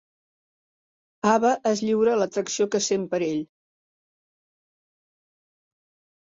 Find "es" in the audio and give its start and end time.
1.71-1.83